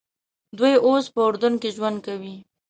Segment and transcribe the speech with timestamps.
[0.57, 2.35] دوی اوس په اردن کې ژوند کوي.